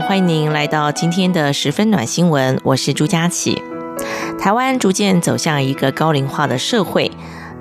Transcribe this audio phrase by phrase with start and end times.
[0.00, 3.62] 欢迎您来到今天的十分暖新闻，我是朱佳琪。
[4.38, 7.10] 台湾逐渐走向一个高龄化的社会，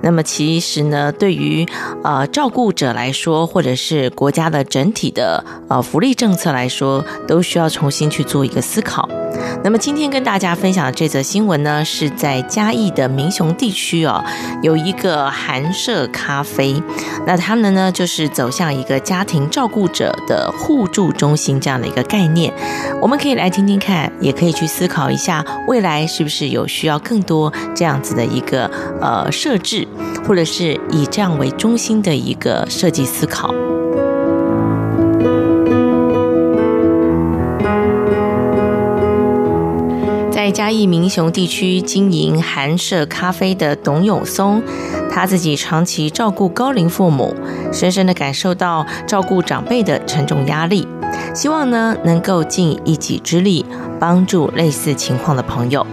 [0.02, 1.66] 那么其实呢，对于
[2.04, 9.08] 呃照顾者来说，或者是国家的整体的呃福利政策来说，都需要重新去做一个思考。
[9.64, 14.24] 那么今天跟大家分享的这则新闻呢，是在嘉义的民雄地区哦，
[14.62, 16.82] 有一个寒舍咖啡，
[17.26, 22.54] 那他们呢就是走向一个家庭照顾者的互助中心这样的一个概念。
[23.02, 28.70] 我们可以来听听看，也可以去思考一下，未来是不是有需要更多这样子的一个
[29.02, 29.88] 呃设置，
[30.28, 33.54] 或者是以这样为中心的一个设计思考。
[40.32, 44.64] 在嘉义民雄地区经营寒舍咖啡的董永松，
[45.12, 47.36] 他自己长期照顾高龄父母，
[47.72, 50.88] 深深的感受到照顾长辈的沉重压力，
[51.36, 53.66] 希望呢能够尽一己之力
[54.00, 55.86] 帮助类似情况的朋友。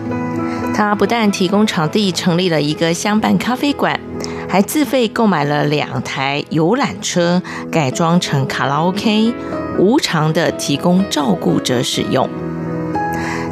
[0.77, 3.99] 他不但提供场地，成立了一个相伴咖啡馆，
[4.47, 9.33] 还自费购买了两台游览车，改装成卡拉 OK，
[9.79, 12.29] 无偿的提供照顾者使用。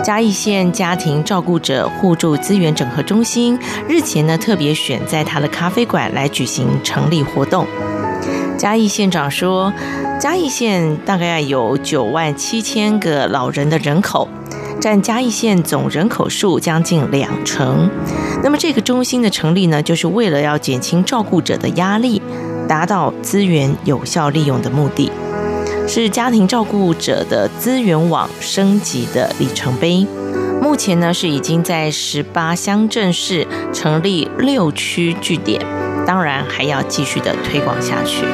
[0.02, 3.58] 嘉义县家庭照顾者互助资源整合中心
[3.88, 7.66] 日前呢，特别选在他的咖啡馆来举行成立活动。
[8.58, 9.72] 嘉义县长说，
[10.20, 14.28] 嘉义县大概有九万七千个老人的人口，
[14.80, 17.88] 占嘉义县总人口数将近两成。
[18.42, 22.20] 那么这个中心的成立呢，就是为了要减轻照顾者的压力，
[22.68, 25.10] 达到资源有效利用的目的。
[25.86, 30.06] 是家庭照顾者的资源网升级的里程碑。
[30.62, 35.60] 目前呢，是已经在十八乡镇市成立六区据点，
[36.06, 38.24] 当然还要继续的推广下去。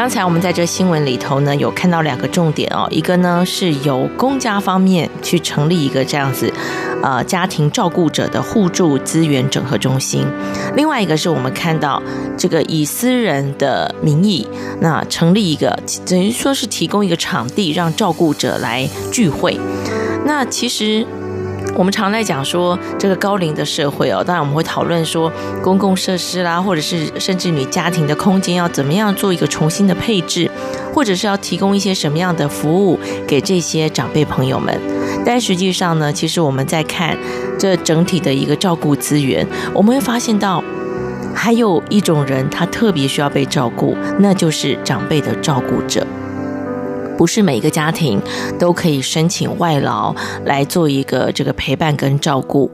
[0.00, 6.50] 刚才我们在这新闻里头呢，有看到两个重点哦，一个呢是由公家方面去成立一个这样子，
[7.02, 10.24] 呃，家庭照顾者的互助资源整合中心；
[10.74, 12.02] 另外一个是我们看到
[12.38, 14.48] 这个以私人的名义，
[14.80, 19.60] 那成立一个等于说是提供一个场地，让照顾者来聚会。
[20.24, 21.06] 那其实。
[21.76, 25.32] 我们常在讲说这个高龄的社会哦，当然我们会讨论说
[25.62, 30.50] 公共设施啦，或者是甚至你家庭的空间要怎么样做一个重新的配置，
[30.92, 34.78] 或者是要提供一些什么样的服务给这些长辈朋友们。
[35.24, 37.16] 但实际上呢，其实我们在看
[37.58, 40.62] 这整体的一个照顾资源，我们会发现到
[41.34, 46.06] 还有一种人他特别需要被照顾，那就是长辈的照顾者。
[47.20, 48.18] 不是每一个家庭
[48.58, 50.14] 都可以申请外劳
[50.46, 52.70] 来做一个这个陪伴跟照顾，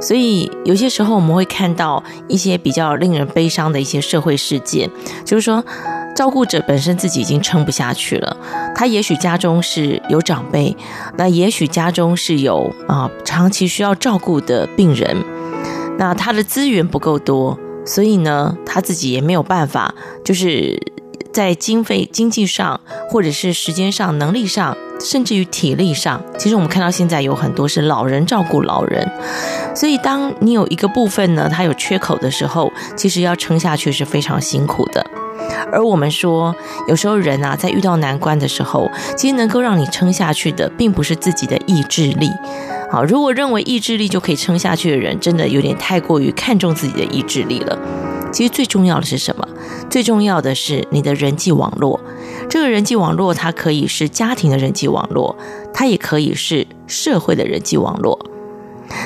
[0.00, 4.90] 所以有些时候我们会看到一些比较令人悲伤的一些社会事件，
[5.24, 5.64] 就是说
[6.12, 8.36] 照顾者本身自己已经撑不下去了，
[8.74, 10.76] 他也许家中是有长辈，
[11.16, 15.16] 那也许家中是有啊长期需要照顾的病人，
[15.96, 17.56] 那他的资源不够多，
[17.86, 19.94] 所以呢他自己也没有办法，
[20.24, 20.76] 就是。
[21.34, 22.80] 在经费、经济上，
[23.10, 29.10] 或者是时间上、能力上，甚至于体力上，其实我们看到现在有很多是老人照顾老人，
[29.74, 35.04] 所以当你有一个部分呢，它有缺口的时候，其实要撑下去是非常辛苦的。
[35.72, 36.54] 而我们说，
[36.86, 42.30] 有时候人啊，在遇到难关的时候，其实能够让你撑下去的，并不是自己的意志力。
[42.92, 47.76] 好，如果认为意志力就可以撑下去的人，真的有点太过于看重自己的意志力了。
[48.34, 49.46] 其实最重要的是什么？
[49.88, 52.00] 最重要的是你的人际网络。
[52.50, 55.36] 这个人际网络，它可以是家庭的人际网络，
[55.72, 58.18] 它也可以是社会的人际网络。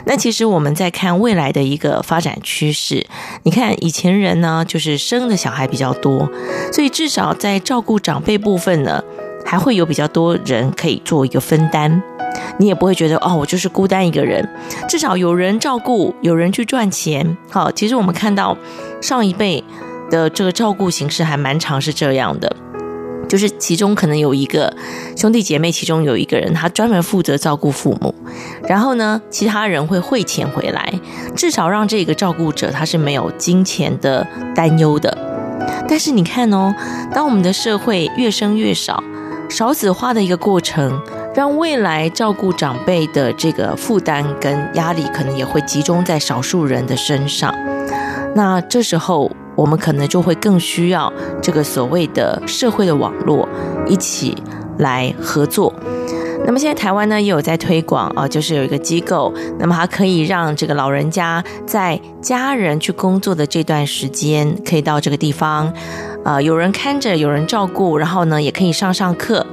[0.07, 3.07] 那其实我们在看未来的一个发展趋势，
[3.43, 6.27] 你看以前人呢，就是生的小孩比较多，
[6.73, 9.05] 所以至少在照顾长辈部分呢，
[9.45, 12.03] 还会有比较多人可以做一个分担。
[12.59, 14.47] 你也不会觉得哦，我就是孤单一个人，
[14.89, 17.37] 至少有人照顾，有人去赚钱。
[17.49, 18.57] 好，其实我们看到
[19.01, 19.63] 上一辈
[20.11, 22.57] 的这个照顾形式还蛮常是这样的，
[23.29, 24.75] 就是其中可能有一个
[25.17, 28.15] 兄弟姐妹，其中有一个人他专门负责照顾父母，
[28.67, 30.93] 然后呢，其他人会汇钱回来，
[31.37, 35.17] 至少让这个照顾者他是没有金钱的担忧的。
[35.87, 36.75] 但是你看哦，
[37.13, 39.03] 当我们的社会越生越少，
[39.51, 41.01] 少子化的一个过程，
[41.35, 47.55] 让未来照顾长辈的这个负担跟压力，可能也会集中在少数人的身上。
[48.35, 53.49] 那这时候，我们可能就会更需要这个所谓的社会的网络，
[53.87, 54.37] 一起
[54.79, 55.75] 来合作。
[56.47, 65.73] 那么现在台湾呢，也有在推广啊，就是有一个机构，那么它可以让这个老人家在家人去工作的这段时间，可以到这个地方，
[66.25, 69.45] 啊，有人看着，有人照顾，然后呢，也可以上上课。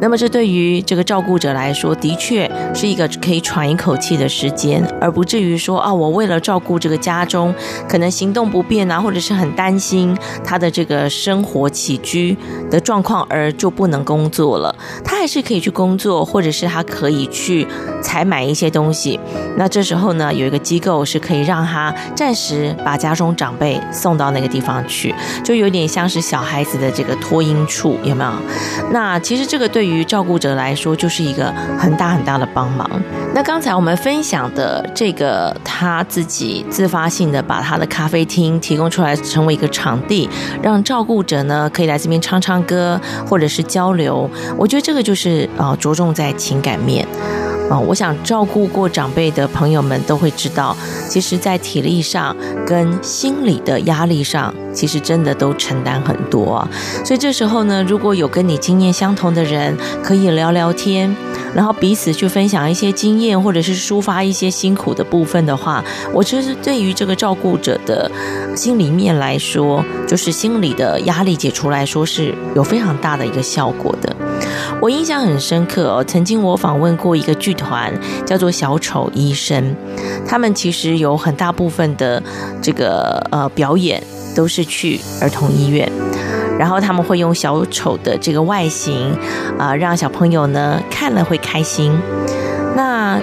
[0.00, 7.52] 那么这对于这个照顾者来说，的确是一个可以喘一口气的时间，而不至于说啊，我为了照顾这个家中
[7.88, 12.36] 可能行动不便啊，或者是很担心他的这个生活起居
[12.70, 14.72] 的状况，而就不能工作了。
[15.04, 17.66] 他还是可以去工作，或者是他可以去
[18.00, 19.18] 采买一些东西。
[19.56, 25.12] 那这时候呢，有一个机构是可以让他暂时把家中长辈送到那个地方去，
[25.44, 28.30] 就有点像是小孩子的这个托婴处，有没有？
[28.92, 29.87] 那其实这个对。
[29.88, 32.86] 对于照顾者来说，就是一个很大很大的帮忙。
[33.34, 40.28] 那刚才我们分享的这个，他自己自发性的把他的咖啡厅提供出来，成为一个场地，
[40.60, 44.30] 让照顾者呢可以来这边唱唱歌，或者是交流。
[44.58, 47.08] 我觉得这个就是啊，着重在情感面。
[47.70, 50.74] 啊，我想照顾过长辈的朋友们都会知道，
[51.08, 52.34] 其实，在体力上
[52.66, 56.66] 跟心理的压力上，其实真的都承担很多。
[57.04, 61.14] 所以这时候呢，如果有跟你经验相同的人，可以聊聊天，
[61.54, 68.10] 然后彼此去分享一些经验，或者是抒发一些辛苦的部分的话，我觉得对于这个照顾者的
[68.56, 74.16] 心里面来说，就是心理的压力解除来说，是有非常大的一个效果的。
[74.80, 77.92] 我印象很深刻哦，曾经我访问过一个剧团，
[78.24, 79.74] 叫做小丑医生，
[80.26, 82.22] 他们其实有很大部分的
[82.62, 84.02] 这个呃表演
[84.36, 85.90] 都是去儿童医院，
[86.58, 89.12] 然后他们会用小丑的这个外形
[89.58, 91.92] 啊，让小朋友呢看了会开心。
[92.76, 93.18] 那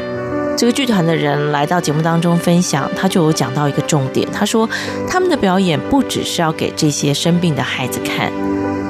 [0.57, 4.69] 这个剧团的人来到节目当中分享，他就有讲到一个重点，他说
[5.07, 8.29] 他们的表演不只是要给这些生病的孩子看，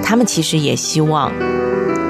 [0.03, 1.31] 他们其实也希望。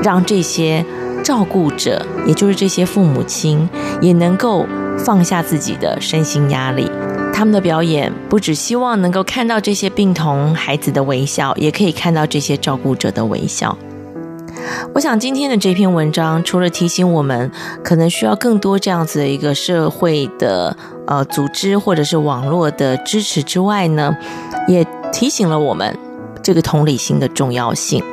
[0.05, 0.85] 让这些
[1.23, 3.67] 照顾者，也就是这些父母亲，
[3.99, 4.63] 也能够
[4.99, 6.87] 放下自己的身心压力。
[7.33, 13.75] 他们的表演不只希望能够看到这些病童孩子的微笑，也可以看到这些照顾者的微笑。
[14.93, 17.51] 我想今天的这篇文章，除了提醒我们
[17.83, 20.77] 可能需要更多这样子的一个社会的
[21.07, 24.15] 呃组织或者是网络的支持之外呢，
[24.67, 25.97] 也提醒了我们
[26.43, 28.03] 这个同理心的重要性。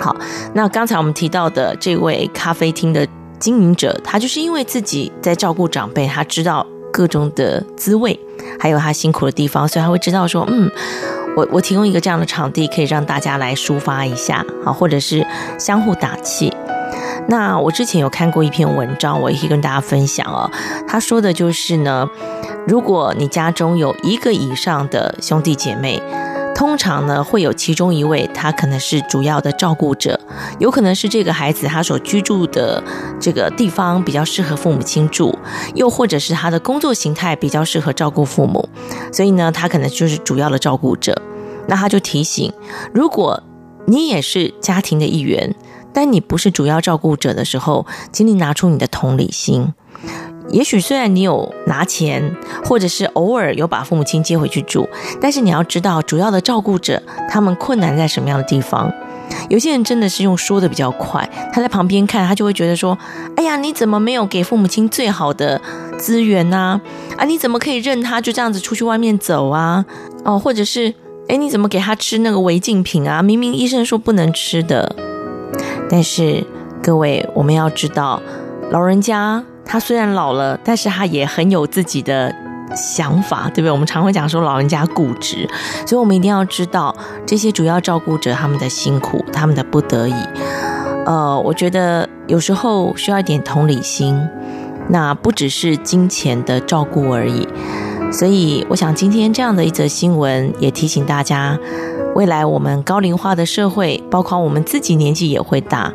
[0.00, 0.16] 好，
[0.54, 3.06] 那刚才我们提到的这位咖啡厅的
[3.38, 8.18] 经营者，他就是因为自己在照顾长辈，他知道各种的滋味，
[8.58, 10.70] 还有他辛苦的地方，所以他会知道说，嗯，
[11.36, 15.24] 我我提供一个这样的场地，可以让大家来抒发一下，啊，或者是
[15.58, 16.52] 相互打气。
[17.28, 20.50] 那我之前有看过一篇文章，我也可以跟大家分享哦。
[20.88, 22.08] 他说的就是呢，
[22.66, 26.02] 如果你家中有一个以上的兄弟姐妹。
[26.62, 30.20] 通常呢，会有其中一位，他可能是主要的照顾者，
[30.60, 32.80] 有可能是这个孩子他所居住的
[33.18, 35.36] 这个地方比较适合父母亲住，
[35.74, 38.68] 又或者是他的工作形态比较适合照顾父母，
[39.12, 41.20] 所以呢，他可能就是主要的照顾者。
[41.66, 42.52] 那他就提醒，
[42.94, 43.42] 如果
[43.86, 45.56] 你也是家庭的一员，
[45.92, 49.74] 但你不是主要照顾者的时候，请你拿出你的同理心。
[50.48, 52.34] 也许虽然你有拿钱，
[52.64, 54.88] 或者是偶尔有把父母亲接回去住，
[55.20, 58.92] 但是你要知道，主要的照顾者他们困难在什么样的地方。
[59.48, 62.98] 有些人真的是用说的比较快，他在旁边看，他就会觉得说
[63.36, 65.60] ：“哎呀，你怎么没有给父母亲最好的
[65.96, 66.80] 资源呢？
[67.16, 69.84] 啊，你怎么可以任他就这样子出去外面走啊？
[70.24, 70.92] 哦，或者是，
[71.28, 73.22] 哎，你怎么给他吃那个违禁品啊？
[73.22, 74.94] 明明医生说不能吃的。”
[75.88, 76.44] 但是
[76.82, 78.20] 各位，我们要知道，
[78.70, 79.42] 老人家。
[79.64, 82.34] 他虽然老了，但是他也很有自己的
[82.76, 83.70] 想法，对不对？
[83.70, 85.48] 我们常会讲说老人家固执，
[85.86, 86.94] 所以我们一定要知道
[87.26, 90.14] 这些主要照顾者他们的辛苦，他们的不得已。
[91.04, 94.20] 呃，我觉得有时候需要一点同理心，
[94.88, 97.46] 那不只是金钱的照顾而已。
[98.12, 101.58] 所以，我想今天这样的一则新闻也提醒大家，
[102.14, 105.92] 未来我们高龄化的社会，包括我们自己年纪也会大，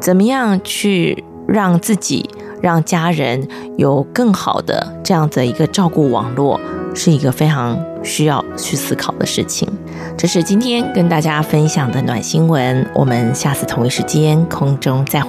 [0.00, 2.28] 怎么样去让自己。
[2.60, 3.46] 让家人
[3.76, 6.60] 有更好的这样的一个照顾网络，
[6.94, 9.68] 是一个非常需要去思考的事情。
[10.16, 15.26] 这是今天跟大家分享的暖新闻，我们下次同一时间空中再会。